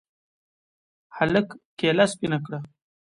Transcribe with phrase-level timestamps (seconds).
[1.17, 1.47] هلك
[1.79, 2.59] کېله سپينه کړه.